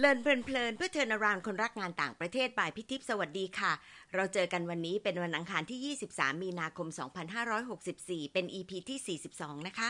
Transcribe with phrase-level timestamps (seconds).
[0.00, 3.72] เลินเพลินๆเพื่อเทินารานคนรักงานต่างประเทศบ่ายพิทิพสวัสดีค่ะ
[4.14, 6.88] เราเจอกันวันนี้เป็นวันอังคารที่ 23 มีนาคม
[7.60, 9.88] 2564 เป็น EP ที่ 42 นะคะ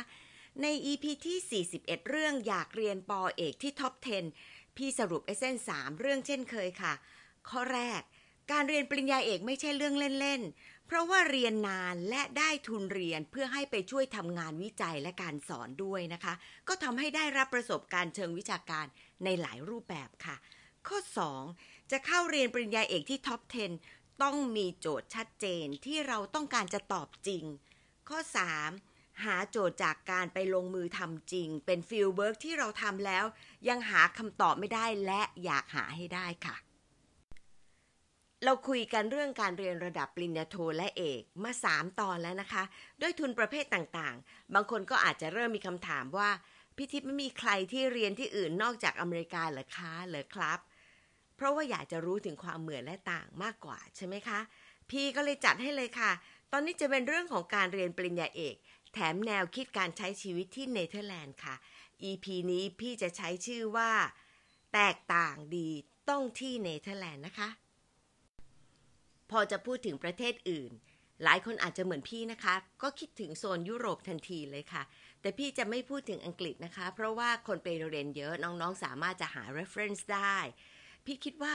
[0.63, 3.95] ใน EP ที่ 41 เรื่องอยากเรียนปอเอกที่ท็อป
[4.37, 6.93] 10 พี่สรุปเอเซน3 เรื่องเช่นเคยค่ะ
[7.49, 8.01] ข้อแรก
[8.53, 16.35] การเรียนปริญญาเอกไม่ใช่เรื่องเล่น ๆ เพราะว่าเรียนนานและได้ทุนเรียนเพื่อให้ไปช่วยทำงานวิจัยและการสอนด้วยนะคะ
[16.69, 18.87] ก็ทำให้ได้รับประสบการณ์เชิงวิชาการ
[19.25, 20.37] ในหลายรูปแบบค่ะ
[20.89, 20.99] ข้อ
[21.45, 23.41] 2 จะเข้าเรียนปริญญาเอกที่ top
[23.83, 27.45] 10 ต้องมีโจทย์ชัดเจนที่เราต้องการจะตอบจริง
[28.09, 28.19] ข้อ
[28.71, 33.25] 3 หาโจทย์จากการไปลงมือทำจริง เป็น fieldwork ที่เราทำแล้ว
[33.69, 36.57] ยังหาคำตอบไม่ได้และอยากหาให้ได้ค่ะ
[38.45, 42.63] เราคุยกันเรื่องการเรียนระดับปริญญาโทและเอกมา 3 ตอนแล้วนะคะ
[43.01, 46.31] ด้วยทุนประเภทต่างๆ บางคนก็อาจจะเริ่มมีคำถามว่า
[46.79, 50.59] พี่ทิพย์ไม่มีใครที่เรียนที่อื่นนอกจากอเมริกาเหรอคะเหรอครับ
[51.37, 54.41] เพราะว่าอยากจะรู้ถึงความเหมือนและต่างมากกว่าใช่ไหมคะ
[54.91, 56.11] พี่ก็เลยจัดให้เลยค่ะ
[56.53, 58.55] ตอนนี้จะเป็นเรื่องของการเรียนปริญญาเอก
[58.93, 61.55] แถมแนวคิดการใช้ชีวิตที่เนเธอร์แลนด์ค่ะ
[62.11, 63.91] EP นี้พี่จะใช้ชื่อว่า
[64.75, 65.69] แตกต่างดี
[66.09, 67.49] ต้องที่เนเธอร์แลนด์นะคะ
[69.31, 70.73] พอจะพูดถึงประเทศอื่น
[71.25, 74.83] หลายคนอาจจะเหมือนพี่นะคะ ก็คิดถึงโซนยุโรปทันทีเลยค่ะ
[75.21, 80.39] แต่พี่จะไม่พูดถึงอังกฤษนะคะ เพราะว่าคนไปเรียนเยอะน้องๆ สามารถจะหา reference ได้
[81.05, 81.55] พี่คิดว่า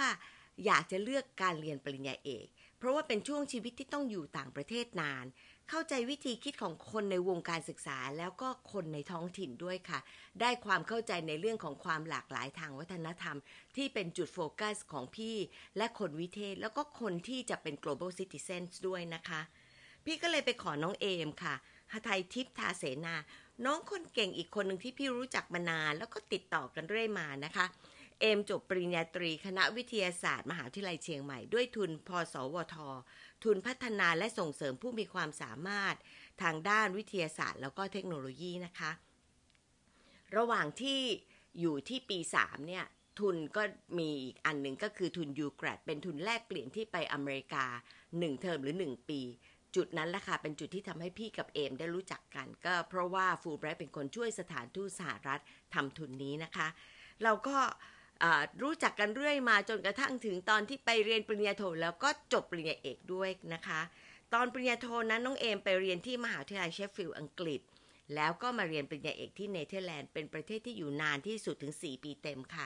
[0.66, 2.48] อยากจะเลือกการเรียนปริญญาเอก
[2.84, 5.26] เพราะว่าเป็นช่วงชีวิตที่ต้องอยู่ต่างประเทศนาน
[5.70, 10.00] เข้าใจวิธีคิดของคนในวงการศึกษาแล้วก็คนในท้องถิ่นด้วยค่ะ
[10.42, 13.38] ได้ความเข้าใจในเรื่องของความหลากหลายทางวัฒนธรรม
[13.76, 15.36] ที่เป็นจุดโฟกัสของพี่
[15.78, 19.42] และคนวิเทศ แล้วก็คนที่จะเป็น global citizens ด้วยนะคะ
[20.06, 21.56] พี่ก็เลยไปขอน้องเอมค่ะ
[21.94, 23.16] หทัยทิพย์ทาเสนา
[23.66, 27.66] น้องคนเก่งอีกคนหนึ่งที่พี่รู้จักมานาน แล้วก็ติดต่อกันเรื่อยมานะคะ
[28.20, 32.76] เอมจบปริญญาตรีคณะวิทยาศาสตร์ มหาวิทยาลัยเชียงใหม่ด้วยทุน พสวท
[33.44, 35.96] ทุนพัฒนาและส่งเสริมผู้มีความสามารถ
[36.44, 38.92] ทางด้านวิทยาศาสตร์ แล้วก็เทคโนโลยีนะคะ
[40.38, 41.02] ระหว่างที่
[41.60, 42.86] อยู่ที่ปี 3 เนี่ย
[43.20, 43.64] ทุนก็
[44.00, 47.66] มีอีกอันหนึ่งก็คือทุน UGRAD เป็นทุนแลกเปลี่ยนที่ไปอเมริกา
[48.04, 49.22] 1 เทอมหรือ 1 ปี
[49.76, 55.42] จุดนั้นแหละค่ะเป็นจุดที่ทำให้พี่กับเอมได้รู้จักกัน ก็เพราะว่าฟูลไบรท์เป็นคนช่วยสถานทูตสหรัฐ
[55.74, 56.68] ทำทุนนี้นะคะ
[57.24, 57.58] เราก็
[58.62, 63.82] รู้จักกันเรื่อยมาจนกระทั่งถึงตอนที่ไปเรียนปริญญาโทแล้วก็จบปริญญาเอกด้วยนะคะ
[64.34, 67.62] ตอนปริญญาโทนั้นน้องเอมไปเรียนที่มหาวิทยาลัยเชฟฟิลด์อังกฤษ
[68.16, 72.66] แล้วก็มาเรียนปริญญาเอกที่เนเธอร์แลนด์เป็นประเทศที่อยู่นานที่สุดถึง 4 ปีเต็มค่ะ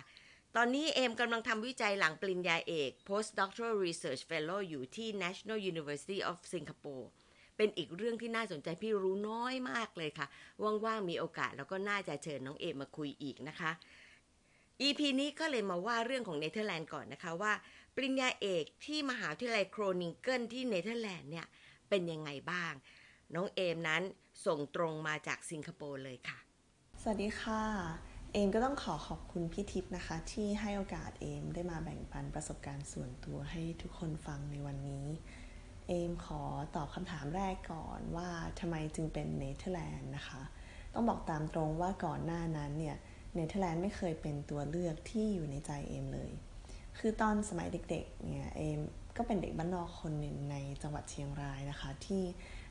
[0.55, 7.05] ตอนนี้เอมกำลังทำวิจัยหลังปริญญาเอก postdoctoral research fellow อยู่ที่ National University of Singapore
[7.57, 10.27] เป็นอีกเรื่องที่น่าสนใจพี่รู้น้อยมากเลยค่ะ
[10.85, 13.71] ว่างๆมีโอกาสแล้วก็น่าจะเชิญน้องเอมมาคุยอีกนะคะ
[14.81, 17.53] EP นี้ก็เลยมาว่าเรื่องของเนเธอร์แลนด์ก่อนนะคะว่า
[17.95, 21.47] ปริญญาเอกที่มหาวิทยาลัยโกรนิงเกนที่เนเธอร์แลนด์เนี่ย
[21.89, 22.73] เป็นยังไงบ้าง
[23.33, 24.01] น้องเอมนั้น
[24.45, 26.39] ส่งตรงมาจากสิงคโปร์เลยค่ะ
[27.01, 27.63] สวัสดีค่ะ
[28.33, 35.07] เอมก็ต้องขอขอบคุณพี่ทิพย์นะคะ ที่ให้โอกาสเอมได้มาแบ่งปันประสบการณ์ส่วนตัวให้ทุกคนฟังในวันนี้
[35.87, 36.41] เอมขอ
[36.75, 40.41] ตอบคำถามแรกก่อนว่าทำไมจึงเป็นเนเธอร์แลนด์นะคะ
[40.93, 42.97] ต้องบอกตามตรงว่าก่อนหน้านั้นเนี่ย
[43.35, 46.31] เนเธอร์แลนด์ไม่เคยเป็นตัวเลือกที่อยู่ในใจเอมเลย
[46.97, 48.81] คือตอนสมัยเด็กๆ เนี่ยเอม
[49.17, 52.23] ก็เป็นเด็กบ้านนอกคนหนึ่งในจังหวัดเชียงรายนะคะ ที่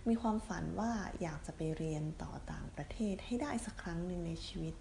[0.08, 4.74] มีความฝันว่าอยากจะไปเรียนต่อต่างประเทศให้ได้สักครั้งหนึ่งในชีวิต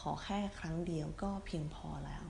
[0.00, 2.24] ขอแค่ครั้งเดียวก็เพียงพอแล้ว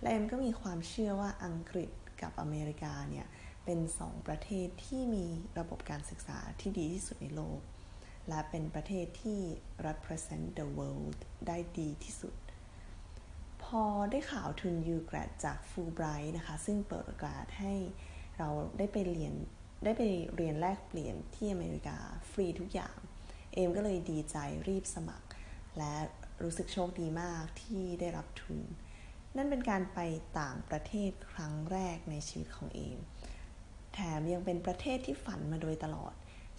[0.00, 1.90] และเอมก็มีความเชื่อว่าอังกฤษ
[2.22, 3.26] กับอเมริกาเนี่ย
[3.64, 5.26] เป็นสองประเทศที่มี
[5.58, 7.60] ระบบการศึกษาที่ดีที่สุดในโลก
[8.28, 9.40] และเป็นประเทศที่
[9.86, 12.34] represent the world ได้ดีที่สุด
[13.62, 17.74] พอได้ข่าวทุน u g r a d จาก Fulbright นะคะ ซึ่งเปิดโอกาสให้
[18.38, 18.48] เรา
[18.78, 19.34] ได้ไปเรียน
[19.84, 20.02] ได้ไป
[20.36, 21.96] เรียนแลกเปลี่ยนที่อเมริกา
[22.30, 22.96] ฟรีทุกอย่าง
[23.52, 24.36] เอมก็เลยดีใจ
[24.68, 25.28] รีบสมัคร
[25.78, 25.94] และ
[26.42, 28.60] รู้สึกโชคดีมากที่ได้รับทุน
[29.36, 30.00] นั่นเป็นการไป
[30.40, 32.98] ต่างประเทศครั้งแรกในชีวิตของเอม
[33.94, 36.14] แถมยังเป็นประเทศที่ฝันมาโดยตลอด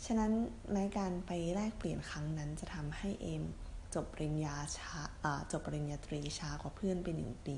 [0.06, 0.32] ฉะนั้น
[0.76, 3.44] ในการไปแลกเปลี่ยนครั้งนั้นจะทำให้เอม
[3.96, 5.02] จบปริญญาช้า
[5.52, 7.58] จบปริญญาตรีช้ากว่าเพื่อนไปหนึ่งปี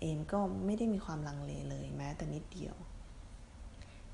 [0.00, 2.76] เอมก็ไม่ได้มีความลังเลเลยแม้แต่นิดเดียว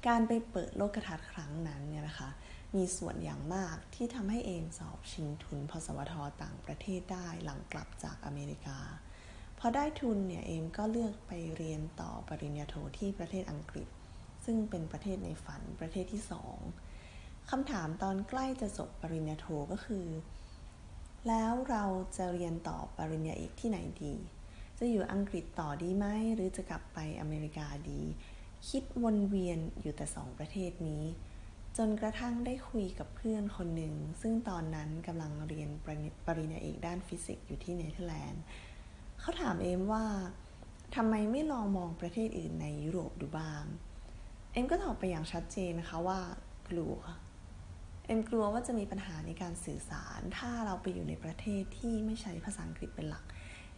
[0.07, 2.31] การไปเปิดโลกทัศน์ครั้งนั้นเนี่ยนะคะ
[2.77, 8.79] มีส่วนอย่างมากที่ทำให้เอมสอบชิงทุนพสวทต่างประเทศได้หลังกลับจากอเมริกา
[9.59, 13.89] พอได้ทุนเนี่ยเอมก็เลือกไปเรียนต่อปริญญาโทที่ประเทศอังกฤษ
[14.45, 16.57] ซึ่งเป็นประเทศในฝันประเทศที่สอง
[17.51, 20.07] คำถามตอนใกล้จะจบปริญญาโทก็คือ
[21.29, 21.85] แล้วเรา
[22.17, 24.15] จะเรียนต่อปริญญาเอกที่ไหนดี
[24.79, 28.03] จะอยู่อังกฤษต่อดีไหมหรือจะกลับไปอเมริกาดี
[28.69, 31.05] คิดวนเวียนอยู่แต่สองประเทศนี้
[31.77, 35.71] จนกระทั่งได้คุยกับเพื่อนคนหนึ่ง ซึ่งตอนนั้นกำลังเรียน
[36.27, 38.43] ปริญญาเอกด้านฟิสิกส์อยู่ที่เนเธอร์แลนด์
[39.21, 40.05] เขาถามเอมว่า
[40.97, 43.65] ทำไมไม่ลองมองประเทศอื่นในยุโรปดูบ้าง
[44.53, 46.21] เอมก็ตอบไปอย่างชัดเจนนะคะว่า
[46.69, 46.97] กลัว
[48.09, 53.25] เอมกลัวว่าจะมีปัญหาในการสื่อสาร ถ้าเราไปอยู่ในประเทศที่ไม่ใช้ภาษาอังกฤษเป็นหลัก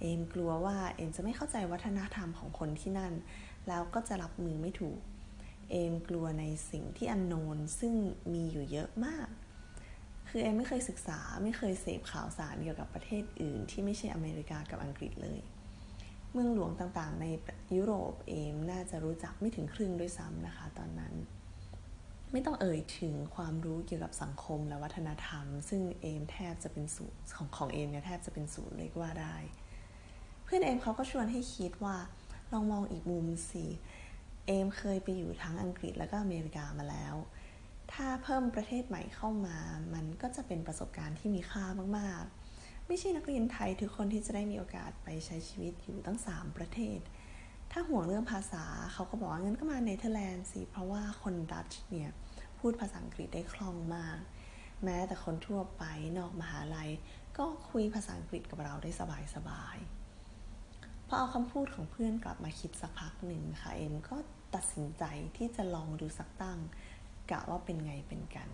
[0.01, 3.15] เอ็มกลัวว่าเอ็มจะไม่เข้าใจวัฒนธรรมของคนที่นั่น
[3.69, 4.99] แล้วก็จะรับมือไม่ถูก
[5.71, 7.95] เอมกลัวในสิ่งที่ unknown ซึ่ง
[8.33, 9.29] มีอยู่เยอะมาก
[10.29, 15.41] คือเอมไม่เคยศึกษาไม่เคยเสพข่าวสารเกี่ยวกับประเทศอื่น ที่ไม่ใช่อเมริกากับอังกฤษเลย
[16.33, 17.27] เมืองหลวงต่างๆ ใน
[17.77, 21.15] ยุโรปเอมน่าจะรู้จักไม่ถึงครึ่งด้วยซ้ำนะคะ ตอนนั้น
[22.33, 29.37] ไม่ต้องเอ่ยถึงความรู้เกี่ยวกับสังคมและวัฒนธรรม ซึ่งเอมแทบจะเป็นศูนย์ของของเอมเนี่ยแทบจะเป็นศูนย์เลยก็ว่าได้
[30.45, 31.97] เพื่อนเอมเขาก็ชวนให้คิดว่า
[32.53, 33.67] ลองมองอีกมุมสิ
[34.47, 37.15] เอมเคยไปอยู่ทั้งอังกฤษแล้วก็อเมริกามาแล้ว
[37.93, 39.59] ถ้าเพิ่มประเทศใหม่เข้ามา
[39.95, 41.65] มันก็จะเป็นประสบการณ์ที่มีค่า
[41.99, 47.01] มากๆ ไม่ใช่นักเรียนไทยทุกคนที่จะได้มีโอกาสไปใช้ชีวิตอยู่ตั้ง 3 ประเทศ
[47.73, 52.11] ถ้าห่วงเรื่องภาษาเขาก็บอกว่างั้นก็มาเนเธอร์แลนด์สิ เพราะว่าคนดัตช์เนี่ย
[52.59, 54.19] พูดภาษาอังกฤษได้คล่องมาก
[54.85, 55.85] แม้แต่คนทั่วไป
[56.19, 56.91] นอกมหาลัย
[57.39, 58.91] ก็คุยภาษาอังกฤษกับเราได้
[59.35, 64.17] สบายๆพอเอาคำพูดของเพื่อนกลับมาคิดสักพักหนึ่งค่ะเอ็มก็
[64.55, 65.05] ตัดสินใจ
[65.37, 66.59] ที่จะลองดูสักตั้ง
[67.31, 68.49] กะว่าเป็นไงเป็นกัน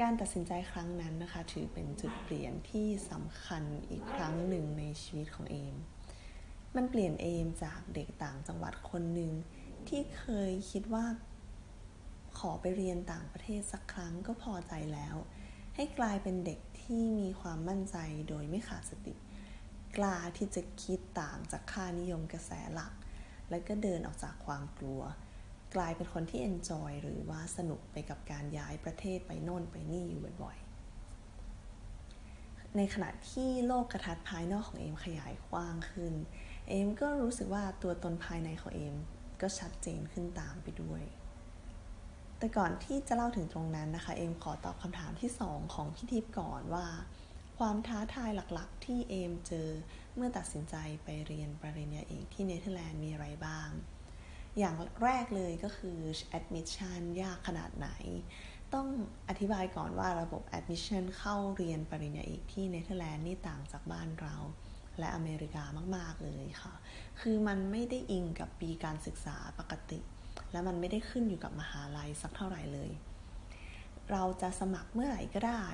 [0.00, 5.76] การตัดสินใจครั้งนั้นนะคะ ถือเป็นจุดเปลี่ยนที่สำคัญอีกครั้งหนึ่งในชีวิตของเอม
[6.76, 9.32] มันเปลี่ยนเอมจากเด็กต่างจังหวัดคนหนึ่ง
[9.88, 11.04] ที่เคยคิดว่า
[12.38, 15.16] ขอไปเรียนต่างประเทศสักครั้งก็พอใจแล้ว
[15.76, 17.96] ให้กลายเป็นเด็กที่มีความมั่นใจ
[18.28, 19.14] โดยไม่ขาดสติ
[19.96, 22.92] กล้าที่จะคิดต่างจากค่านิยมกระแสหลัก
[23.50, 25.02] และก็เดินออกจากความกลัว
[25.74, 36.14] กลายเป็นคนที่เอนจอยหรือว่าสนุกไปกับการย้ายประเทศไปโน่นไปนี่อยู่บ่อยๆในขณะที่โลกกระทัดภายนอกของเอมขยายกว้างขึ้น
[36.68, 38.96] เอมก็รู้สึกว่าตัวตนภายในของเอม
[39.40, 41.02] ก็ชัดเจนขึ้นตามไปด้วย
[42.38, 46.86] แต่ก่อนที่จะเล่าถึงตรงนั้นนะคะ เอมขอตอบคำถามที่ 2 ของพี่ทิพย์ก่อนว่า
[47.58, 49.68] ความท้าทายหลักๆ ที่เอมเจอ
[50.16, 53.68] เมื่อตัดสินใจไปเรียนปริญญาเอกที่เนเธอร์แลนด์มีอะไรบ้าง
[54.58, 54.74] อย่าง
[55.04, 55.98] แรกเลยก็คือ
[56.38, 57.88] admission ยากขนาดไหน
[58.74, 58.86] ต้อง
[59.28, 64.36] อธิบายก่อนว่าระบบ admission เข้าเรียนปริญญาเอกที่เนเธอร์แลนด์นี่ต่างจากบ้านเรา
[65.00, 65.64] และอเมริกา
[65.96, 66.74] มาก ๆ เลยค่ะ
[67.20, 70.00] คือมันไม่ได้อิงกับปีการศึกษาปกติ
[70.52, 72.90] และมันไม่ได้ขึ้นอยู่กับมหาลัยสักเท่าไหร่เลย
[74.10, 75.64] เราจะสมัครเมื่อไหร่ก็ได้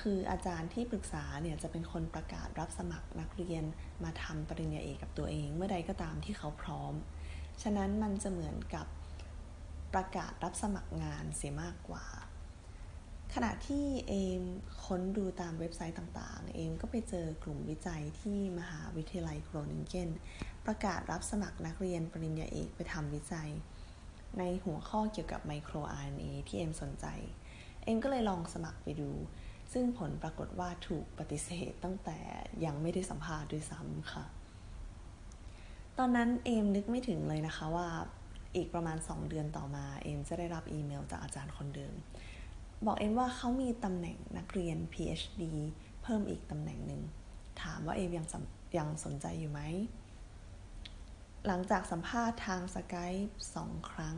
[0.00, 3.64] คืออาจารย์ที่ปรึกษาเนี่ยจะเป็นคนประกาศรับสมัครนักเรียน
[4.04, 6.94] มาทำปริญญาเอกกับตัวเอง เมื่อใดก็ตามที่เขาพร้อม
[7.62, 8.86] ฉะนั้นมันจะเหมือนกับ
[9.94, 12.06] ประกาศรับสมัครงานเสียมากกว่า
[13.34, 14.42] ขณะที่เอม
[14.84, 20.10] ค้นดูตามเว็บไซต์ต่างๆ เอมก็ไปเจอกลุ่มวิจัยที่มหาวิทยาลัยโกรนิงเกน
[20.66, 23.50] ประกาศรับสมัครนักเรียนปริญญาเอกไปทำวิจัย
[24.38, 27.06] ในหัวข้อเกี่ยวกับไมโคร RNA ที่เอมสนใจ
[27.82, 29.10] เอมก็เลยลองสมัครไปดู
[29.72, 32.18] ซึ่งผลปรากฏว่าถูกปฏิเสธตั้งแต่
[32.64, 34.24] ยังไม่ได้สัมภาษณ์ด้วยซ้ำค่ะ
[35.98, 37.88] ตอนนั้นเอมนึกไม่ถึงเลยนะคะว่า
[38.56, 41.94] อีกประมาณ 2 เดือนต่อมาเอมจะได้รับอีเมลจากอาจารย์คนเดิม
[42.86, 45.42] บอกเอมว่าเขามีตำแหน่งนักเรียน PhD
[46.02, 47.02] เพิ่มอีกตำแหน่งหนึ่ง
[47.62, 48.26] ถามว่าเอมยัง
[48.78, 49.60] ยังสนใจอยู่ไหม
[51.46, 53.12] หลังจากสัมภาษณ์ทางสกาย
[53.54, 54.16] สองครั้ง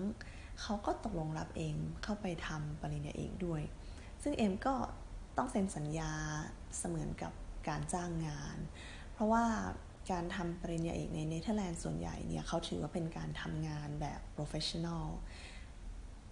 [0.61, 3.63] เขาก็ตกลงรับเองเข้าไปทำปริญญาเอกด้วย
[4.23, 4.75] ซึ่งเอมก็
[5.37, 6.13] ต้องเซ็นสัญญา
[6.79, 7.33] เสมือนกับ
[7.69, 8.59] การจ้างงาน
[9.13, 9.45] เพราะว่า
[10.11, 15.05] การทำปริญญาเอกในเนเธอร์แลนด์ส่วนใหญ่เนี่ยเขาถือว่าเป็นการทำงานแบบ professional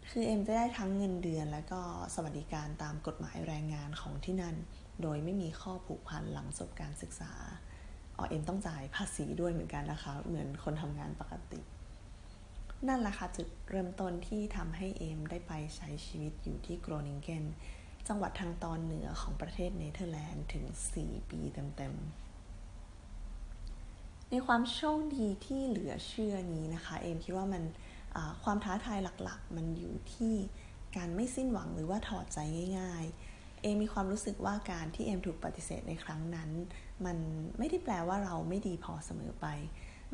[0.09, 1.80] คือเอ็มจะได้ทั้งเงินเดือน และก็
[2.14, 4.56] สวัสดิการตามกฎหมายแรงงานของที่นั่น
[5.02, 7.32] โดยไม่มีข้อผูกพันหลังจบการศึกษา
[8.18, 11.61] อ้อเอมต้องจ่ายภาษีด้วยเหมือนกันนะคะ เหมือนคนทำงานปกติ
[12.88, 17.44] นั่นแหละค่ะจุดเริ่มต้นที่ทำให้เอมได้ไปใช้ชีวิตอยู่ที่โกรนิงเกน
[18.09, 20.64] จังหวัดทางตอนเหนือของประเทศเนเธอร์แลนด์ถึง
[20.99, 27.62] 4 ปีเต็มๆ ในความโชคดีที่เหลือเชื่อนี้นะคะ เอมคิดว่ามัน
[28.42, 30.35] ความท้าทายหลักๆ มันอยู่ที่
[30.97, 32.38] การไม่สิ้นหวังหรือว่าถอดใจ
[32.78, 33.04] ง่าย
[33.35, 36.50] ๆ เอมมีความรู้สึกว่าการที่เอมถูกปฏิเสธในครั้งนั้น
[37.07, 37.19] มัน
[37.59, 39.47] ไม่ได้แปลว่าเราไม่ดีพอเสมอไป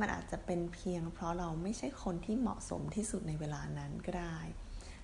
[0.00, 4.38] มันอาจจะเป็นเพียง เพราะเราไม่ใช่คนที่เหมาะสมที่สุดในเวลานั้นก็ได้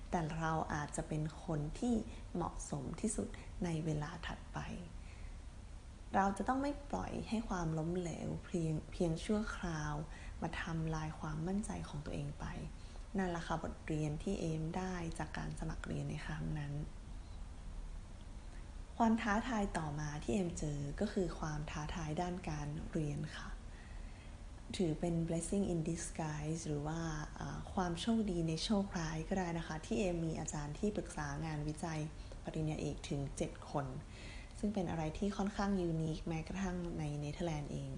[0.09, 1.95] แต่เราอาจจะเป็นคนที่
[2.35, 3.27] เหมาะสมที่สุด
[3.63, 4.59] ในเวลาถัดไป
[6.15, 9.93] เราจะต้องไม่ปล่อยให้ความล้มเหลวเพียงเพียงชั่วคราว
[10.41, 12.45] มาทำลายความมั่นใจของตัวเองไป
[13.17, 16.73] นั่นแหละค่ะบทเรียนที่เอมได้จากการสมัครเรียนในครั้งนั้น
[18.97, 23.49] ความท้าทายต่อมาที่เอมเจอก็คือความท้าทายด้านการเรียนค่ะ
[24.77, 26.99] ถือเป็น blessing in disguise หรือว่า
[27.73, 31.99] ความโชคดีในโชคร้ายก็ได้นะคะ ที่เอมมีอาจารย์ที่ปรึกษางานวิจัย
[32.43, 33.85] ปริญญาเอกถึง 7 คน
[34.59, 37.89] ซึ่งเป็นอะไรที่ค่อนข้าง unique แม้กระทั่งในเนเธอร์แลนด์เอง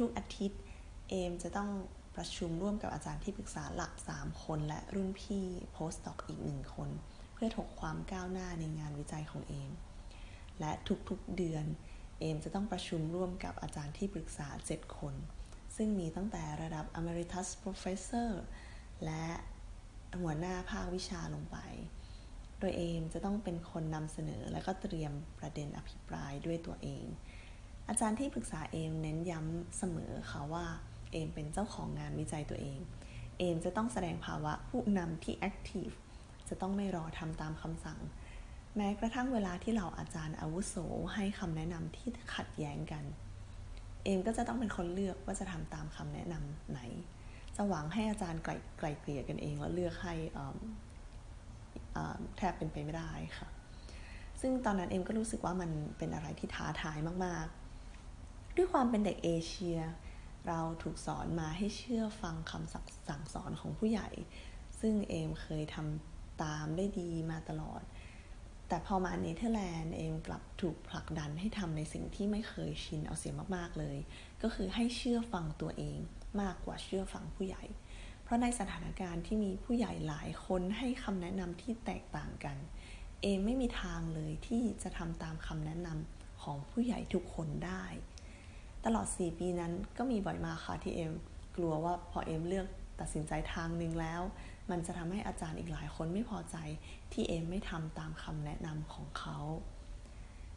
[0.00, 0.60] ทุกๆอาทิตย์
[1.08, 1.70] เอมจะต้อง
[2.16, 6.90] ประชุมร่วมกับอาจารย์ที่ปรึกษาหลัก 3 คน และรุ่นพี่โพสต์ดอกอีกหนึ่งคน
[7.34, 9.72] เพื่อถกความก้าวหน้าในงานวิจัยของเอม
[10.60, 10.72] และ
[11.08, 11.64] ทุกๆเดือน
[12.20, 15.14] เอมจะต้องประชุมร่วมกับอาจารย์ที่ปรึกษา 7 คน
[15.76, 18.30] ซึ่งมีตั้งแต่ระดับ Emeritus Professor
[19.04, 19.24] และ
[20.20, 21.58] หัวหน้าภาควิชาลงไป
[22.58, 27.04] โดยเอมจะต้องเป็นคนนำเสนอและก็เตรียมประเด็นอภิปรายด้วยตัวเอง
[27.88, 30.66] อาจารย์ที่ปรึกษาเอมเน้นย้ำเสมอค่ะว่า
[31.14, 32.78] เอมเป็นเจ้าของงานวิจัยตัวเอง
[33.38, 35.88] เอมจะต้องแสดงภาวะผู้นำที่แอคทีฟ
[36.48, 38.00] จะต้องไม่รอทำตามคำสั่ง
[38.76, 40.74] แม้กระทั่งเวลาที่เราอาจารย์อาวุโส
[41.14, 43.04] ให้คำแนะนำที่ขัดแย้งกัน
[44.04, 46.80] เอมก็จะต้องเป็นคนเลือกว่าจะทำตามคำแนะนำไหน
[47.56, 50.14] จะหวังให้อาจารย์ไกลไกลเกลี่ยกันเองแล้วเลือกให้
[52.36, 53.48] แทบเป็นไปไม่ได้ค่ะ
[54.40, 57.46] ซึ่งตอนนั้นเอมก็รู้สึกว่ามันเป็นอะไรที่ท้าทายมาก
[58.00, 59.78] ๆ ด้วยความเป็นเด็กเอเชีย
[60.48, 62.74] เราถูกสอนมาให้เชื่อฟังคำ
[63.08, 64.08] สั่งสอนของผู้ใหญ่
[64.80, 67.82] ซึ่งเอมเคยทำตามได้ดีมาตลอด
[68.68, 73.98] แต่พอมาเนเธอร์แลนด์เอมกลับถูกผลักดันให้ทำในสิ่งที่ไม่เคยชินเอาเสียมากๆเลย
[74.42, 75.98] ก็คือให้เชื่อฟังตัวเอง
[76.40, 77.64] มากกว่าเชื่อฟังผู้ใหญ่
[78.22, 82.56] เพราะในสถานการณ์ที่มีผู้ใหญ่หลายคนให้คำแนะนำที่แตกต่างกัน
[83.22, 87.84] เอมไม่มีทางเลยที่จะทำตามคำแนะนำของผู้ใหญ่ทุกคนได้
[88.84, 91.12] ตลอด 4 ปีนั้นก็มีบ่อยมาค่ะที่เอม
[91.56, 92.66] กลัวว่าพอเอมเลือก
[93.00, 94.22] ตัดสินใจทางหนึ่งแล้ว
[94.70, 96.56] มันจะทำให้อาจารย์อีกหลายคนไม่พอใจ
[97.12, 99.38] ที่เอมไม่ทำตามคำแนะนำของเขา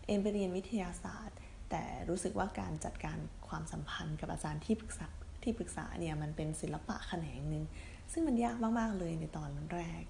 [0.06, 1.38] เอมไปเรียนวิทยาศาสตร์
[1.70, 3.18] แต่รู้สึกว่าการจัดการ
[3.48, 5.08] ความสัมพันธ์กับอาจารย์ที่ปรึกษา
[5.44, 7.64] ที่ปรึกษาเนี่ยมันเป็นศิลปะแขนงหนึ่ง
[8.12, 10.04] ซึ่งมันยากมาก ๆ เลยในตอนแรก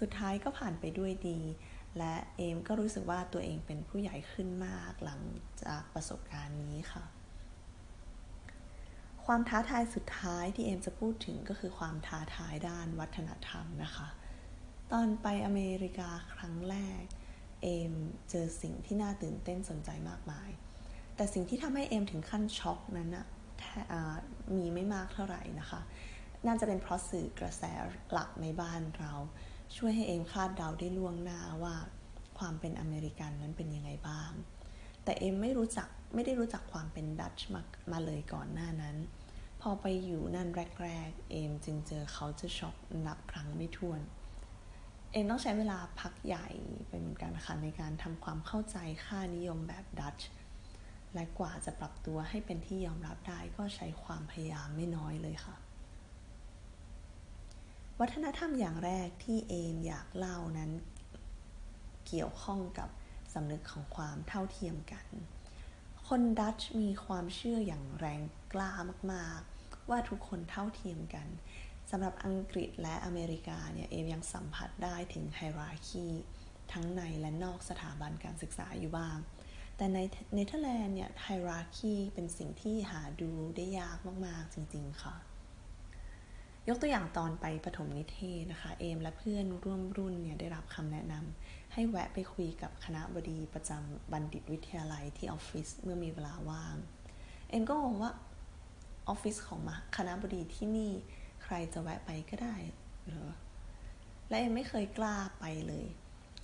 [0.00, 1.40] สุดท้ายก็ผ่านไปด้วยดี
[1.98, 5.20] และเอมก็รู้สึกว่าตัวเองเป็นผู้ใหญ่ขึ้นมากหลัง
[5.64, 7.04] จากประสบการณ์นี้ค่ะ
[9.32, 14.08] ความท้าทายสุดท้ายที่เอมจะพูดถึงก็คือความท้าทายด้านวัฒนธรรมนะคะ
[14.92, 17.02] ตอนไปอเมริกาครั้งแรก
[17.62, 17.94] เอม
[18.30, 20.50] เจอสิ่งที่น่าตื่นเต้นสนใจมากมาย
[21.16, 23.26] แต่สิ่งที่ทำให้เอมถึงขั้นช็อกนั้นอะ
[24.56, 25.80] มีไม่มากเท่าไหร่นะคะ
[26.46, 27.62] น่าจะเป็นเพราะสื่อกระแส
[28.12, 29.12] หลักในบ้านเรา
[29.76, 31.76] ช่วยให้เอมคาดเดาได้ล่วงหน้าว่า
[32.38, 34.30] ความเป็นอเมริกันนั้นเป็นยังไงบ้าง
[35.04, 38.96] แต่เอมไม่รู้จักไม่ได้รู้จักความเป็นดัตช์มามาเลยก่อนหน้านั้น
[39.60, 40.48] พอไปอยู่นั่น
[40.82, 42.76] แรกๆ เอมจึงเจอเขาจะช็อก
[43.06, 44.00] นับครั้งไม่ถ้วน
[45.12, 46.48] เอมต้องใช้เวลาพักใหญ่
[46.88, 50.28] ไปเหมือนกันค่ะในการทำความเข้าใจค่านิยมแบบดัตช์
[51.14, 55.56] และกว่าจะปรับตัวให้เป็นที่ยอมรับได้ก็ใช้ความพยายามไม่น้อยเลยค่ะ
[58.00, 60.70] วัฒนธรรมอย่างแรกที่เอมอยากเล่านั้น
[62.06, 62.88] เกี่ยวข้องกับ
[63.34, 65.06] สำนึกของความเท่าเทียมกัน
[66.14, 68.72] คนดัตช์มีความเชื่ออย่างแรงกล้า
[69.12, 71.26] มากๆ ว่าทุกคนเท่าเทียมกัน
[71.90, 76.06] สำหรับอังกฤษและอเมริกาเนี่ยเอมยังสัมผัสได้ถึงไฮราคี
[76.72, 79.16] ทั้งในและนอกสถาบันการศึกษาอยู่บ้าง
[79.76, 79.98] แต่ใน
[80.34, 85.29] เนเธอร์แลนด์เนี่ยไฮราคีเป็นสิ่งที่หาดูได้ยากมากๆจริง ๆ ค่ะ
[86.68, 96.76] ยกตัวอย่างตอนไปปฐมนิเทศนะคะ เอมและเพื่อนร่วมรุ่นเนี่ยได้รับคำแนะนำให้แวะไปคุยกับคณะบดีประจำบัณฑิตวิทยาลัยที่ออฟฟิศเมื่อมีเวลาว่าง
[97.48, 98.12] เอมก็งงว่า
[99.08, 99.60] ออฟฟิศของ
[99.96, 100.92] คณะบดีที่นี่
[101.42, 102.54] ใครจะแวะไปก็ได้
[103.06, 103.30] เหรอ
[104.28, 105.86] และเอมไม่เคยกล้าไปเลย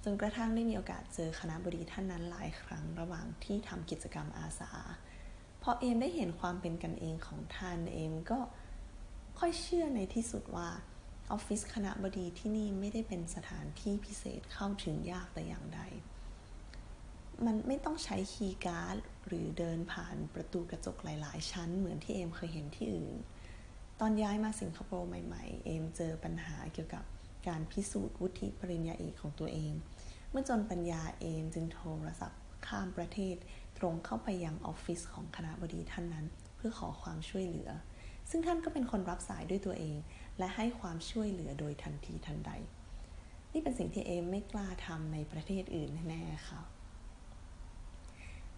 [0.05, 4.73] จนกระทั่งได้มีโอกาสเจอคณะบดีท่านนั้นหลายครั้งระหว่างที่ทำกิจกรรมอาสา
[5.63, 8.39] พอเอมได้เห็นความเป็นกันเองของท่านเอมก็
[9.39, 10.69] ค่อยเชื่อในที่สุดว่า
[11.31, 15.81] ออฟฟิศคณะบดีที่นี่ไม่ได้เป็นสถานที่พิเศษเข้าถึงยากแต่อย่างใด
[17.45, 23.17] มันไม่ต้องใช้คีย์การ์ดหรือเดินผ่านประตูกระจกหลาย ๆ ชั้นเหมือนที่เอมเคยเห็นที่อื่น
[24.01, 27.05] ตอนย้ายมาสิงคโปร์ใหม่ ๆ เอมเจอปัญหาเกี่ยวกับ
[27.49, 29.73] การพิสูจน์วุฒิปริญญาเอกของตัวเอง
[30.31, 33.37] เมื่อจนปัญญาเองจึงโทรศัพท์ข้ามประเทศ
[33.79, 36.27] ตรงเข้าไปยังออฟฟิศของคณะบดีท่านนั้น
[36.57, 37.71] เพื่อขอความช่วยเหลือ
[38.31, 39.97] ซึ่งท่านก็เป็นคนรับสายด้วยตัวเอง
[40.39, 42.51] และให้ความช่วยเหลือโดยทันทีทันใด
[43.53, 46.63] นี่เป็นสิ่งที่เอมไม่กล้าทำในประเทศอื่นแน่ๆค่ะ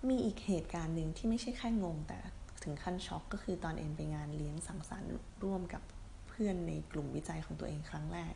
[0.09, 2.19] มีอีกเหตุการณ์หนึ่งที่ไม่ใช่แค่งงแต่
[2.63, 5.11] ถึงขั้นช็อกก็คือตอนเอมไปงานเลี้ยงสังสรรค์
[5.45, 5.83] ร่วมกับ
[6.29, 8.35] เพื่อนในกลุ่มวิจัยของตัวเองครั้งแรก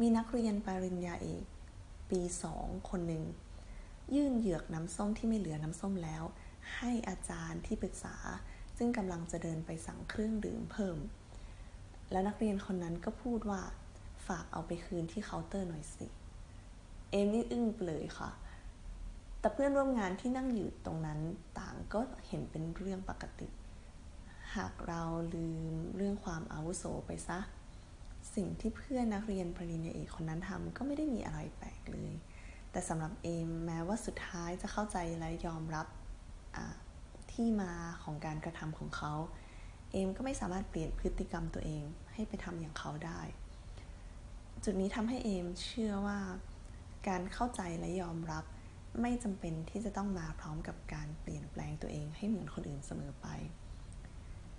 [0.00, 1.44] มีนักเรียนปริญญาเอก
[2.10, 3.24] ปีสองคนหนึ่ง
[4.14, 6.24] ยื่นเหยือกน้ำส้มที่ไม่เหลือน้ำส้มแล้ว
[6.76, 8.16] ให้อาจารย์ที่ปรึกษา
[8.78, 10.98] ซึ่งกำลังจะเดินไปสั่งเครื่องดื่มเพิ่ม
[12.10, 13.60] และนักเรียนคนนั้นก็พูดว่า
[14.26, 16.06] ฝากเอาไปคืนที่เคาน์เตอร์หน่อยสิ
[17.10, 18.30] เอมนี่อึ้งไปเลยค่ะ
[19.40, 21.20] แต่เพื่อนร่วมงานที่นั่งอยู่ตรงนั้น
[21.58, 23.48] ต่างก็เห็นเป็นเรื่องปกติ
[24.56, 25.02] หากเรา
[25.34, 27.38] ลืมเรื่องความอาวุโสไปซะ
[28.34, 32.12] สิ่งที่เพื่อนนักเรียนปริญญาเอกคนนั้นทำก็ไม่ได้มีอะไรแปลกเลย
[32.70, 35.86] แต่สำหรับเอมแม้ว่าสุดท้ายจะเข้าใจและยอมรับ
[37.38, 39.12] ที่มาของการกระทำของเขา
[39.90, 43.20] เอมก็ไม่สามารถเปลี่ยนพฤติกรรมตัวเองให้ไปทำอย่างเขาได้
[44.64, 46.18] จุดนี้ทำให้เอมเชื่อว่า
[47.08, 48.44] การเข้าใจและยอมรับ
[49.00, 53.26] ไม่จำเป็นที่จะต้องมาพร้อมกับการเปลี่ยนแปลงตัวเองให้เหมือนคนอื่นเสมอไป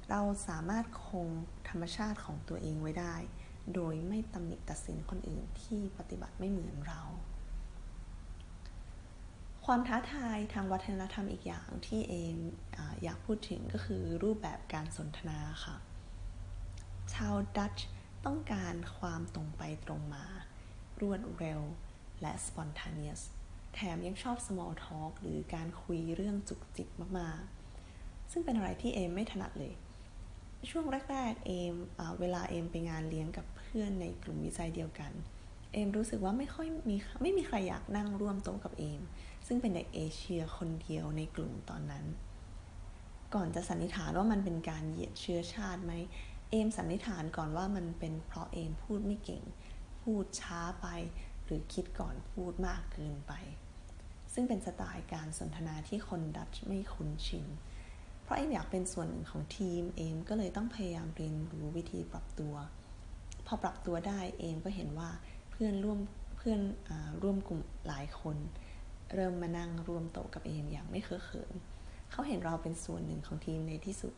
[0.10, 1.28] เราสามารถคง
[1.70, 3.16] ธรรมชาติของตัวเองไว้ได้
[3.76, 7.02] โดยไม่ตำหนิตัดสินคนอื่นที่ปฏิบัติไม่เหมือนเรา
[9.74, 12.40] ความท้าทายทางวัฒนธรรมอีกอย่างที่เอม
[12.78, 15.76] ออยากพูดถึงก็คือรูปแบบการสนทนาค่ะ
[17.14, 17.88] ชาวดัตช์
[18.26, 20.26] ต้องการความตรงไปตรงมา
[21.02, 21.62] รวดเร็ว
[22.22, 23.22] และ spontaneous
[23.74, 29.74] แถมยังชอบ small talk หรือการคุยเรื่องจุกจิกมากๆ ซึ่งเป็นอะไรที่เอมไม่ถนัดเลย
[30.70, 31.76] ช่วงแรก ๆ เอม
[32.20, 39.02] เวลาเอมไปงานเลี้ยงกับเพื่อนในกลุ่มวิจัยเดียวกันเเอมรู้สึกว่าไม่ค่อยมีไม่มีใครอยากนั่งร่วมโต๊ะกับเอม
[39.48, 42.06] ซึ่งเป็นเด็กเอเชียคนเดียวในกลุ่มตอนนั้น
[43.36, 45.94] ก่อนจะสันนิษฐานว่ามันเป็นการเหยียดเชื้อชาติไหม
[46.50, 49.44] เอมสันนิษฐานก่อนว่ามันเป็นเพราะเอมพูดไม่เก่ง
[50.02, 50.88] พูดช้าไป
[51.46, 53.34] หรือคิดก่อนพูดมากเกินไป
[54.34, 57.46] ซึ่งเป็นสไตล์การสนทนาที่คนดัตช์ไม่คุ้นชิน
[58.24, 62.56] เพราะเอมอยากเป็นส่วนหนึ่งของทีมเอมก็เลยต้องพยายามเรียนรู้วิธีปรับตัว
[63.46, 65.10] พอปรับตัวได้เอมก็เห็นว่า
[65.62, 66.00] พื่อนร่วม
[66.38, 66.92] เพื่อนอ
[67.24, 68.38] ร่วมกลุ่มหลายคน
[69.14, 71.54] เริ่มมานั่งรวมโต๊ะกับเอมอย่างไม่เคอะเขิน
[72.12, 74.14] เขาเห็นเราเป็นส่วนหนึ่งของทีมในที่สุด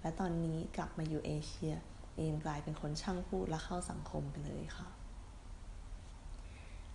[0.00, 1.74] และตอนนี้กลับมาอยู่เอเชีย
[2.16, 4.88] เอมกลายเป็นคนช่างพูดและเข้าสังคมไปเลยค่ะ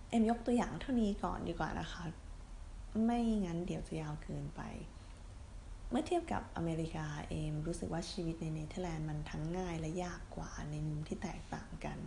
[0.08, 2.04] เอมยกตัวอย่างเท่านี้ก่อนดีกว่านะคะ
[3.04, 4.60] ไม่งั้นเดี๋ยวจะยาวเกินไป
[5.90, 12.00] เมื่อเทียบกับอเมริกาเอมรู้สึกว่าชีวิตในเนเธอร์แลนด์มันทั้งง่ายและยากกว่าในมุมที่แตกต่างกัน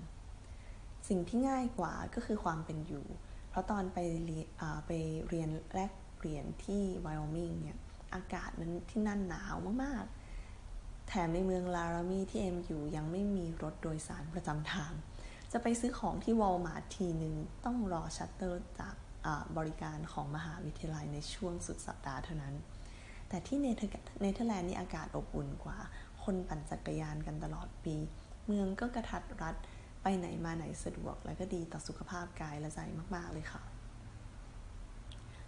[1.07, 3.05] สิ่งที่ง่ายกว่าก็คือความเป็นอยู่
[3.49, 4.47] เพราะตอนไปเรียน
[4.87, 4.91] ไป
[5.29, 7.77] เรียนแลกเปลี่ยนที่ไวโอมิงเนี่ย
[8.15, 14.93] อากาศนั้นที่นั่นหนาวมากๆ แถมในเมืองลารามีที่เอมอยู่ยังไม่มีรถโดยสารประจำทาง
[15.51, 17.35] จะไปซื้อของที่วอลมาร์ททีหนึ่ง
[17.65, 18.95] ต้องรอ shuttle จาก
[19.57, 22.55] บริการของมหาวิทยาลัยในช่วงสุดสัปดาห์เท่านั้น
[23.29, 25.77] แต่ที่เนเธอร์แลนด์นี่อากาศอบอุ่นกว่า
[26.23, 27.95] คนปั่นจักรยานกันตลอดปี
[28.45, 29.55] เมืองก็กระทัดรัด
[30.01, 32.79] ไปไหนมาไหนสะดวกและก็ดีต่อสุขภาพกายและใจ
[33.15, 33.61] มาก ๆ เลยค่ะ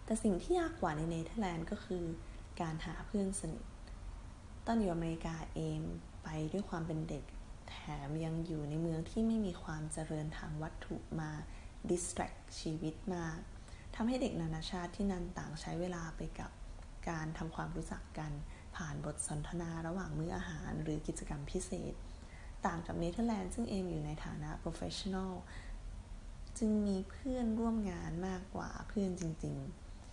[0.06, 2.04] แต่สิ่งที่ยากกว่าในเนเธอร์แลนด์ก็คือ
[2.62, 3.66] การหาเพื่อนสนิท
[4.66, 5.80] ตอนอยู่อเมริกาเอง
[6.24, 7.24] ไปด้วยความเป็นเด็ก
[7.70, 7.76] แถ
[8.08, 11.32] มยังอยู่ในเมืองที่ไม่มีความเจริญทางวัตถุมา
[11.90, 13.38] distract ชีวิตมาก
[13.96, 16.52] ทำให้เด็กนานาชาติที่นั่นต่างใช้เวลาไปกับ
[17.10, 18.32] การทำความรู้จักกัน
[18.76, 21.94] ผ่านบทสนทนาระหว่างมื้ออาหารหรือกิจกรรมพิเศษ
[22.68, 25.32] ต่างกับเนเธอร์แลนด์ซึ่งเอมอยู่ในฐานะ professional
[26.58, 29.58] จึงมีเพื่อนร่วมงานมากกว่าเพื่อนจริง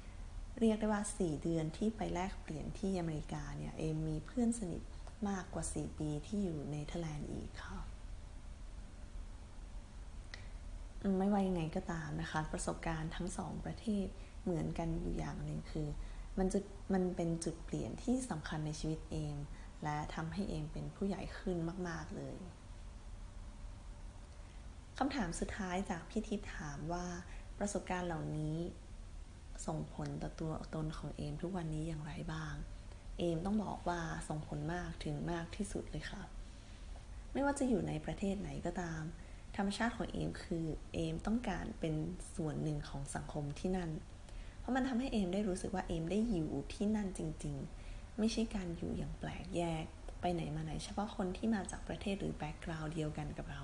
[0.01, 4.83] ๆ เรียกได้ว่า 4 เดือนที่ไปแลกเปลี่ยนที่อเมริกาเนี่ย เอมมีเพื่อนสนิท
[5.29, 7.79] มากกว่า 4 ปีที่อยู่เนเธอร์แลนด์อีกค่ะ
[11.19, 14.07] ไม่ว่ายังไงก็ตามนะคะ ประสบการณ์ทั้งสองประเทศ
[14.43, 15.89] เหมือนกันอยู่อย่างหนึ่งคือ
[16.39, 19.35] มันจุดมันเป็นจุดเปลี่ยนที่สำคัญในชีวิตเอง
[19.85, 21.57] และทำให้เองเป็นผู้ใหญ่ขึ้น
[21.88, 22.37] มาก ๆ เลย
[24.99, 27.07] คำถามสุดท้ายจากพี่ทิพย์ถามว่า
[27.59, 28.57] ประสบการณ์เหล่านี้
[29.66, 32.55] ส่งผลต่อตัวตนของเอมทุกวันนี้อย่างไรบ้าง
[33.19, 36.23] เอมต้องบอกว่าส่งผลมากถึงมากที่สุดเลยค่ะ
[37.33, 39.03] ไม่ว่าจะอยู่ในประเทศไหนก็ตาม
[39.57, 41.95] ธรรมชาติของเอมคือเอมต้องการเป็น
[42.37, 43.90] ส่วนหนึ่งของสังคมที่นั่น
[44.61, 47.80] เพราะมันทำให้เอมได้รู้สึกว่าเอมได้อยู่ที่นั่นจริง ๆ
[48.20, 49.85] ไม่ใช่การอยู่อย่างแปลกแยก
[50.20, 53.62] ไปไหนมาไหน เฉพาะคนที่มาจากประเทศหรือแบ็กกราวด์เดียวกันกับเรา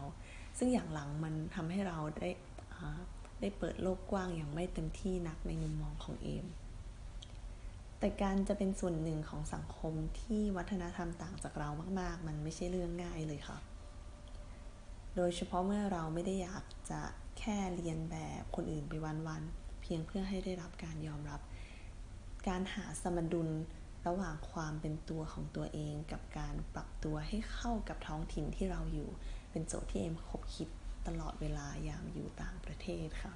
[0.58, 2.30] ซึ่งอย่างหลังมันทำให้เราได้
[3.40, 6.46] ได้เปิดโลกกว้างอย่างไม่เต็มที่นักในมุมมองของเอม
[7.98, 11.68] แต่การจะเป็นส่วนหนึ่งของสังคมที่วัฒนธรรมต่างจากเรา
[12.00, 13.58] มาก ๆ มันไม่ใช่เรื่องง่ายเลยค่ะ
[15.16, 17.00] โดยเฉพาะเมื่อเราไม่ได้อยากจะ
[17.38, 21.40] แค่เรียนแบบคนอื่นไปวัน ๆ เพียงเพื่อให้ได้รับการยอมรับ
[22.48, 23.48] การหาสมดุล
[24.06, 29.10] ระหว่างความเป็นตัวของตัวเองกับการปรับตัวให้เข้ากับท้องถิ่นที่เราอยู่
[29.50, 30.68] เป็นโจทย์ที่เอ็มคบคิด
[31.06, 33.32] ตลอดเวลายามอยู่ต่างประเทศค่ะ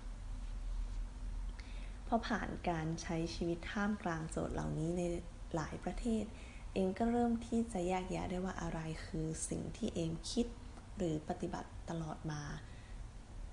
[2.07, 5.03] พอผ่านการใช้ชีวิตท่ามกลางโจทย์เหล่านี้ใน
[5.55, 6.25] หลายประเทศ
[6.75, 10.47] เองก็เริ่มที่จะแยกแยะได้ว่าอะไรคือสิ่งที่เอมคิด
[10.97, 12.43] หรือปฏิบัติตลอดมา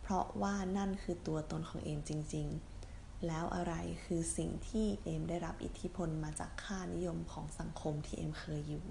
[0.02, 2.77] เพราะว่านั่นคือตัวตนของเอมจริง ๆ
[3.26, 3.74] แล้วอะไร
[4.06, 8.86] คือสิ่งที่เอมได้รับอิทธิพลมาจากค่านิยมของสังคมที่เอมเคยอยู่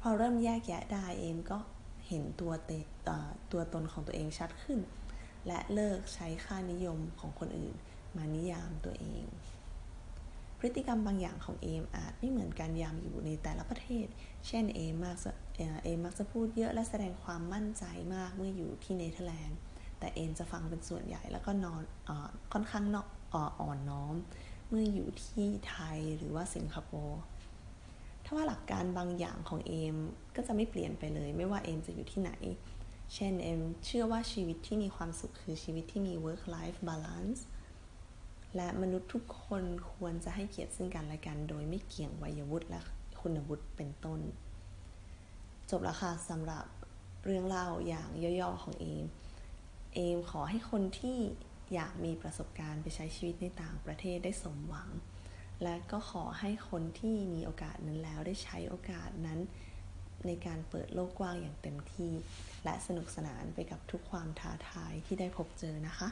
[0.00, 1.58] พอเริ่มแยกแยะได้เอมก็
[2.08, 2.72] เห็นตัวเต
[3.52, 4.78] ตัวตนของตัวเองชัดขึ้น
[5.46, 7.74] และเลิกใช้ค่านิยมของคนอื่น
[8.16, 9.24] มานิยามตัวเอง
[10.58, 14.06] พฤติกรรมบางอย่างของเอมอาจไม่เหมือนการยามอยู่ในแต่ละประเทศ
[14.46, 15.32] เช่นเอมมักจะ
[15.84, 19.58] เอมมักจะพูดเยอะและแสดงความมั่นใจมากเมื่ออยู่ที่เนเธอร์แลนด์
[19.98, 22.10] แต่เอมจะฟังเป็นส่วนใหญ่แล้วก็นอนอ
[22.52, 22.96] ค่อนข้างน
[23.32, 24.14] อ่อนน้อม
[24.68, 27.20] เมื่ออยู่ที่ไทยหรือว่าสิงคโปร์
[28.24, 29.96] ถ้าว่าหลักการบางอย่างของเอม
[30.36, 32.32] ก็จะไม่เปลี่ยนไปเลย ไม่ว่าเอมจะอยู่ที่ไหน
[33.14, 37.40] เช่นเอมเชื่อว่าชีวิตที่มีความสุขคือชีวิตที่มี work life balance
[38.56, 42.80] และมนุษย์ทุกคนควรจะให้เกียรติซึ่งกันและกัน โดยไม่เกี่ยงวัยวุฒิและ
[43.20, 44.20] คุณวุฒิเป็นต้น
[45.70, 46.64] จบแล้วค่ะสำหรับ
[47.24, 48.08] เรื่องเล่าอย่าง
[48.40, 49.04] ย่อๆของเอม
[49.94, 51.18] เอมขอให้คนที่
[51.74, 54.88] อยากมีประสบการณ์ไปใช้ชีวิตในต่างประเทศได้สมหวัง
[55.62, 59.40] และก็ขอให้คนที่มีโอกาสนั้นแล้วได้ใช้โอกาสนั้น
[60.26, 62.12] ในการเปิดโลกกว้างอย่างเต็มที่
[62.64, 66.08] และสนุกสนานไปกับทุกความท้าทายที่ได้พบเจอนะคะ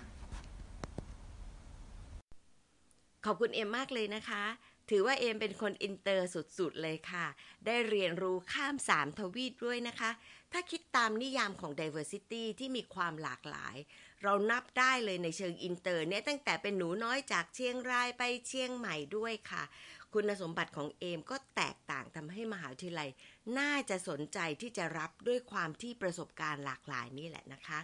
[3.26, 4.44] ขอบคุณเอมมากเลยนะคะ
[4.90, 7.26] ถือว่าเอมเป็นคนอินเตอร์สุดๆเลยค่ะ
[7.66, 10.10] ได้เรียนรู้ข้ามสามทวีปด้วยนะคะ
[10.52, 13.76] ถ้าคิดตามนิยามของ diversity ที่มีความหลากหลาย
[14.22, 19.64] เรานับได้เลยในเชิงอินเตอร์เนี่ยตั้งแต่เป็นหนูน้อยจากเชียงรายไปเชียงใหม่ด้วยค่ะ
[20.12, 23.10] คุณสมบัติของเอมก็แตกต่างทำให้มหาวิทยาลัย
[23.58, 27.78] น่าจะสนใจที่จะรับด้วยความที่ประสบการณ์หลากหลายนี่แหละนะคะ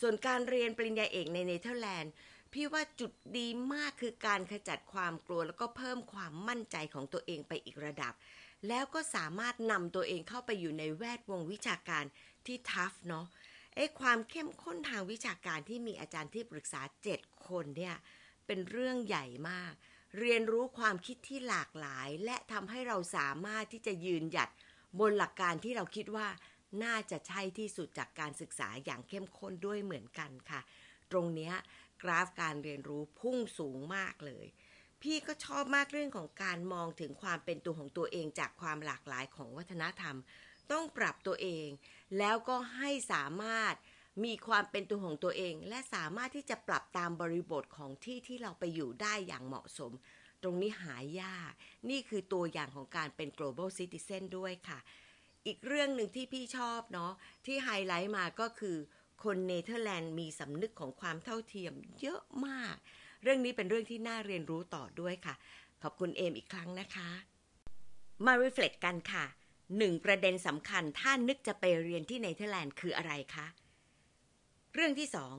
[0.00, 2.12] ส่วนการเรียนปริญญาเอกในเนเธอร์แลนด์
[2.52, 8.14] พี่ว่าจุดดีมากคือการขจัดความกลัวแล้วก็เพิ่มความมั่นใจของตัวเองไปอีกระดับ
[8.68, 12.04] แล้วก็สามารถนำตัวเองเข้าไปอยู่ในแวดวงวิชาการ
[12.46, 13.26] ที่ทัฟเนาะ
[13.74, 17.96] ไอ้ความเข้มข้นทางวิชาการที่มีอาจารย์ที่ปรึกษาเจ็ดคนเนี่ย
[18.46, 19.72] เป็นเรื่องใหญ่มาก
[20.18, 24.50] เรียนรู้ความคิดที่หลากหลาย และทำให้เราสามารถที่จะยืนหยัด
[25.00, 26.28] บนหลักการที่เราคิดว่า
[26.84, 30.60] น่าจะใช่ที่สุดจากการศึกษาอย่างเข้มข้นด้วยเหมือนกันค่ะ
[31.12, 31.54] ตรงเนี้ย
[32.08, 34.46] ราฟการเรียนรู้พุ่งสูงมากเลย
[35.02, 40.16] พี่ก็ชอบมากเรื่องของการมองถึงความเป็นตัวของตัวเองจากความหลากหลายของวัฒนธรรม
[40.72, 41.68] ต้องปรับตัวเอง
[42.18, 43.74] แล้วก็ให้สามารถ
[44.24, 49.92] มีความเป็นตัวของตัวเอง และสามารถที่จะปรับตามบริบทของที่ที่เราไปอยู่ได้อย่างเหมาะสม
[50.42, 51.52] ตรงนี้หายาก
[51.90, 54.78] นี่คือตัวอย่างของการเป็น global citizen ด้วยค่ะ
[55.46, 57.12] อีกเรื่องหนึ่งที่พี่ชอบเนาะ
[57.46, 58.76] ที่ไฮไลท์มาก็คือ
[59.24, 62.76] คนเนเธอร์แลนด์มีสำนึกของความเท่าเทียมเยอะมาก
[63.22, 65.34] เรื่องนี้เป็นเรื่องที่น่าเรียนรู้ต่อด้วยค่ะ
[65.82, 67.08] ขอบคุณเอมอีกครั้งนะคะ
[68.26, 69.24] มา reflect กันค่ะ
[69.78, 73.46] หนึ่งประเด็นสำคัญถ้านึกจะไปเรียนที่เนเธอร์แลนด์คืออะไรคะ
[74.74, 75.34] เรื่องที่สอง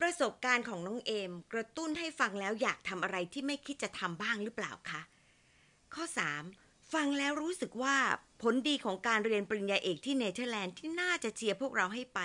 [0.00, 5.00] ประสบการณ์ของน้องเอม กระตุ้นให้ฟังแล้วอยากทำอะไรที่ไม่คิดจะทำบ้างหรือเปล่าคะ
[5.94, 6.04] ข้อ
[6.48, 6.92] 3.
[6.92, 7.96] ฟังแล้วรู้สึกว่า
[8.42, 12.20] ผลดีของการเรียนปริญญาเอกที่เนเธอร์แลนด์ที่น่าจะเชียร์พวกเราให้ไป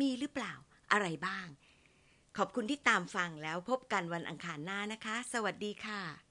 [0.00, 0.54] มีหรือเปล่า
[0.92, 1.46] อะไรบ้าง
[2.36, 6.25] ขอบคุณที่ตามฟังแล้วพบกันวันอังคารหน้านะคะ สวัสดีค่ะ